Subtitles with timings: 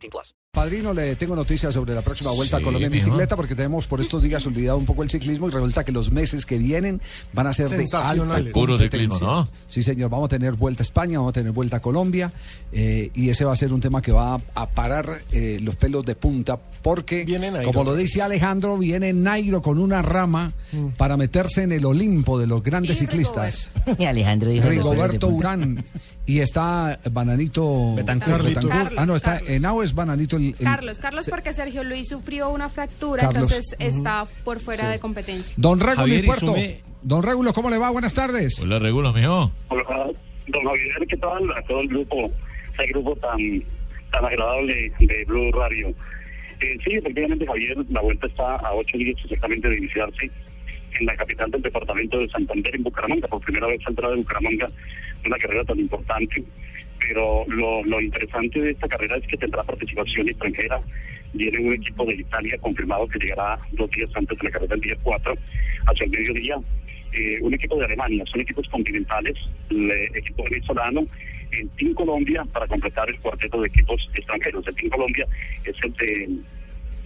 [0.00, 0.34] 18 plus.
[0.52, 4.00] Padrino, le tengo noticias sobre la próxima vuelta a Colombia en bicicleta porque tenemos por
[4.00, 7.00] estos días olvidado un poco el ciclismo y resulta que los meses que vienen
[7.32, 8.52] van a ser de alta Sensacionales.
[8.52, 9.48] Puro ciclismo, ¿no?
[9.68, 12.32] Sí, señor, vamos a tener vuelta a España, vamos a tener vuelta a Colombia
[12.72, 16.04] eh, y ese va a ser un tema que va a, parar eh, los pelos
[16.04, 20.90] de punta porque, Nairo como lo dice Alejandro, viene Nairo con una rama Mm.
[20.96, 23.70] para meterse en el Olimpo de los grandes ciclistas.
[23.98, 25.28] Y Alejandro dijo Rigoberto.
[25.28, 25.84] Urán
[26.26, 27.94] y está Bananito.
[27.96, 28.46] Betancourt.
[28.96, 29.89] Ah, no, está Carlos.
[29.90, 33.50] Es Bananito el, el- Carlos, Carlos porque Sergio Luis sufrió una fractura, Carlos.
[33.50, 35.54] entonces está por fuera de competencia.
[35.56, 36.54] Don Puerto.
[36.56, 37.90] isume- Don Régulo, ¿cómo le va?
[37.90, 38.60] Buenas tardes.
[38.62, 39.50] Hola, regulo, mijo.
[39.68, 39.82] Hola,
[40.46, 41.50] don Javier, ¿qué tal?
[41.56, 42.30] A todo el grupo,
[42.74, 43.38] ese grupo tan,
[44.12, 45.88] tan agradable de Blue Radio.
[46.60, 50.30] Eh, sí, efectivamente, Javier, la vuelta está a ocho días exactamente de iniciarse
[51.00, 53.26] en la capital del departamento de Santander, en Bucaramanga.
[53.28, 54.68] Por primera vez saldrá de Bucaramanga
[55.26, 56.44] una carrera tan importante.
[57.00, 60.80] Pero lo, lo interesante de esta carrera es que tendrá participación extranjera.
[61.32, 64.80] Viene un equipo de Italia confirmado que llegará dos días antes de la carrera, el
[64.80, 65.34] día 4,
[65.86, 66.56] hacia el mediodía
[67.12, 69.36] eh, un equipo de Alemania, son equipos continentales,
[69.70, 71.06] el equipo venezolano,
[71.50, 74.66] el Team Colombia para completar el cuarteto de equipos extranjeros.
[74.68, 75.26] El Team Colombia
[75.64, 76.28] es el de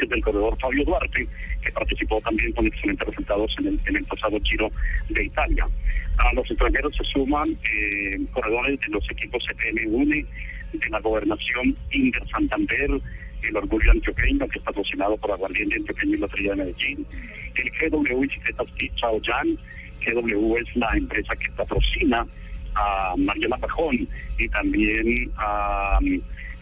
[0.00, 1.26] el del corredor Fabio Duarte,
[1.62, 4.70] que participó también con excelentes resultados en el, en el pasado Giro
[5.08, 5.68] de Italia.
[6.18, 10.26] A los extranjeros se suman eh, corredores de los equipos CPM UNE,
[10.72, 12.90] de la gobernación Inder Santander,
[13.42, 17.06] el Orgullo Antioqueño, que está patrocinado por Aguardiente Antioqueño y Lotería de Medellín,
[17.54, 19.58] el GW Bicicletas Chao Yan,
[20.04, 22.26] GW es la empresa que patrocina
[22.74, 24.08] a Mariana Pajón
[24.38, 25.98] y también a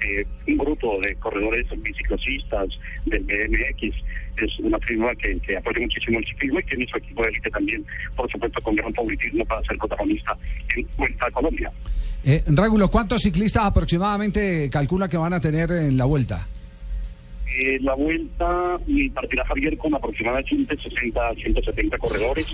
[0.05, 2.69] eh, un grupo de corredores biciclosistas
[3.07, 3.97] del BMX.
[4.37, 7.51] Es una firma que, que apoya muchísimo el ciclismo y tiene su equipo de élite
[7.51, 7.85] también,
[8.17, 10.37] por supuesto, con gran favoritismo para ser protagonista
[10.77, 11.71] en Vuelta a Colombia.
[12.25, 16.47] Eh, Régulo, ¿cuántos ciclistas aproximadamente calcula que van a tener en la vuelta?
[17.57, 22.47] Eh, la vuelta y partirá Javier con aproximadamente 60 a 170 corredores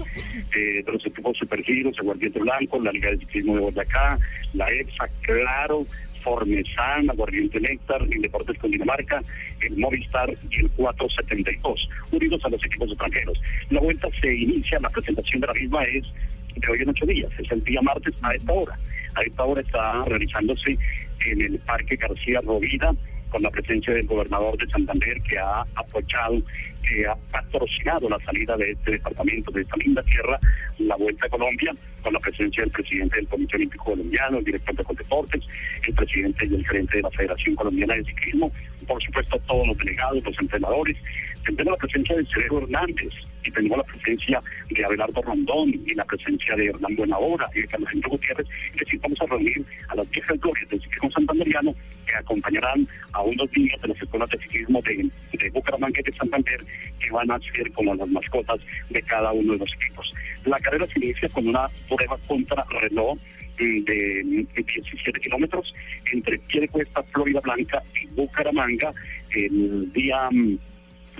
[0.55, 4.19] eh, de los equipos Supergiros, el Guardiente Blanco, la Liga de Ciclismo de Boyacá,
[4.53, 5.87] la EPSA, Claro,
[6.23, 9.23] Formesan, Aguardiente Néctar, el Deportes con Dinamarca,
[9.61, 13.41] el Movistar y el 472, unidos a los equipos extranjeros.
[13.71, 16.05] La vuelta se inicia, la presentación de la misma es
[16.57, 18.79] de hoy en ocho días, es el día martes a esta hora.
[19.15, 20.79] A esta hora está realizándose
[21.27, 22.95] en el Parque García Rovira
[23.31, 26.43] con la presencia del gobernador de Santander que ha apoyado,
[26.87, 30.39] que ha patrocinado la salida de este departamento, de esta linda tierra,
[30.79, 34.75] la Vuelta a Colombia, con la presencia del presidente del Comité Olímpico Colombiano, el director
[34.75, 35.45] de Coldeportes,
[35.87, 38.53] el presidente y el gerente de la Federación Colombiana de Ciclismo,
[38.87, 40.97] por supuesto todos los delegados, los entrenadores.
[41.45, 43.13] Tenemos la presencia de Cerebro Hernández
[43.45, 47.69] y tenemos la presencia de Abelardo Rondón y la presencia de Hernán Buenahora y de
[47.69, 48.47] Carlos Gutiérrez.
[48.73, 51.75] Es decir, vamos a reunir a las viejas glorias del ciclismo santanderiano
[52.17, 56.65] acompañarán a unos niños de las escuelas de ciclismo de, de Bucaramanga y de Santander
[56.99, 58.61] que van a ser como las mascotas
[58.91, 60.13] de cada uno de los equipos.
[60.45, 63.19] La carrera se inicia con una prueba contra reloj
[63.59, 65.75] mm, de 17 kilómetros
[66.13, 68.93] entre Piedecuesta, Florida Blanca y Bucaramanga
[69.35, 70.59] el día mm,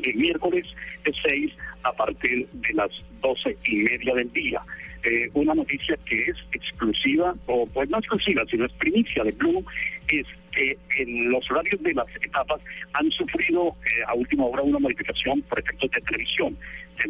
[0.03, 0.67] el miércoles
[1.05, 1.53] 6
[1.83, 4.61] a partir de las doce y media del día.
[5.03, 9.65] Eh, una noticia que es exclusiva, o pues no exclusiva, sino es primicia de Blue,
[10.09, 12.61] es que en los horarios de las etapas
[12.93, 16.57] han sufrido eh, a última hora una modificación por efectos de televisión.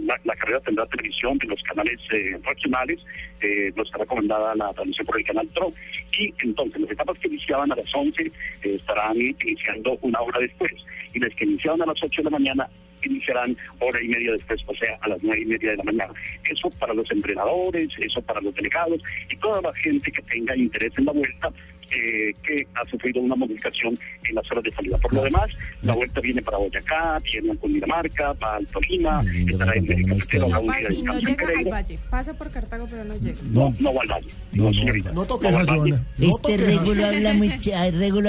[0.07, 3.01] La, la carrera tendrá televisión de los canales eh, regionales,
[3.41, 5.73] eh, nos está recomendada la transmisión por el canal TRO,
[6.17, 8.33] y entonces las etapas que iniciaban a las 11 eh,
[8.63, 10.73] estarán iniciando una hora después,
[11.13, 12.69] y las que iniciaban a las 8 de la mañana
[13.09, 16.13] iniciarán hora y media después, o sea, a las nueve y media de la mañana.
[16.49, 19.01] Eso para los entrenadores, eso para los delegados
[19.31, 21.53] y toda la gente que tenga interés en la vuelta,
[21.91, 23.99] eh, que ha sufrido una modificación
[24.29, 24.99] en las horas de salida.
[24.99, 25.47] Por lo demás,
[25.83, 30.03] la vuelta viene para Boyacá, viene a Cundinamarca, va al Tolima, estará en me el
[30.03, 30.55] contaron una Cafetero, historia.
[30.55, 31.99] a un día de Y no llega al valle.
[32.11, 33.39] Pasa por Cartago, pero no llega.
[33.51, 34.29] No, no va al valle.
[34.53, 35.13] No, señorita.
[35.13, 35.79] No toques va a al valle.
[35.79, 36.05] Joana.
[36.19, 37.35] No Este Régulo habla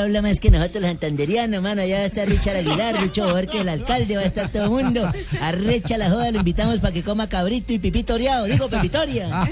[0.01, 1.81] habla más que nosotros los santanderianos, mano.
[1.81, 4.69] Allá va a estar Richard Aguilar, Lucho Borges, el alcalde, va a estar todo el
[4.69, 5.11] mundo.
[5.41, 8.45] Arrecha la joda, lo invitamos para que coma cabrito y pipito oreado.
[8.45, 9.47] Digo, pepitoria.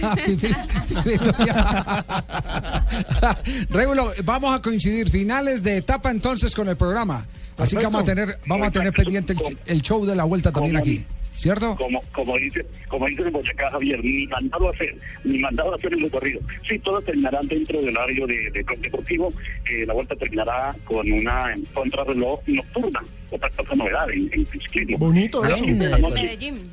[3.69, 7.25] Régulo, vamos a coincidir finales de etapa entonces con el programa.
[7.57, 10.50] Así que vamos a tener, vamos a tener pendiente el, el show de la vuelta
[10.51, 11.75] también aquí, ¿cierto?
[11.75, 14.95] Como, como dice, como dice en Boyacá Javier, ni mandado a hacer,
[15.25, 16.39] ni mandado a hacer el recorrido.
[16.68, 19.33] Sí, todos terminarán dentro del horario de, de club deportivo.
[19.69, 24.98] Eh, la vuelta terminará con una contrarreloj nocturna, otra cosa novedad en, en ciclismo.
[24.98, 25.63] Bonito eso.
[25.63, 26.71] 15 de la noche, Medellín.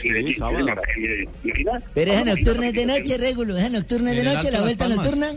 [0.00, 0.36] Sí, Medellín.
[1.44, 3.56] Imagina- Pero esa nocturna es de noche, Regulo.
[3.56, 5.32] Esa nocturna es de noche, la vuelta nocturna.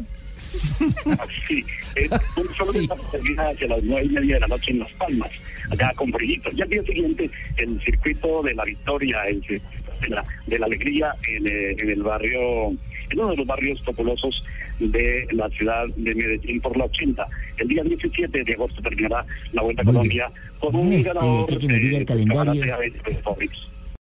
[1.47, 1.63] Sí,
[1.95, 2.89] es un solo Sí.
[3.11, 5.29] termina hacia las nueve y media de la noche en Las Palmas,
[5.69, 6.53] allá con brillitos.
[6.55, 9.61] Y al día siguiente, el circuito de la victoria, el de
[10.09, 14.43] la, de la alegría en, eh, en el barrio, en uno de los barrios populosos
[14.79, 17.25] de la ciudad de Medellín por la 80.
[17.57, 20.29] El día 17 de agosto terminará la Vuelta a Colombia
[20.59, 22.61] con un Este, ganador ¿qué que nos diga el eh, calendario?
[23.03, 23.11] que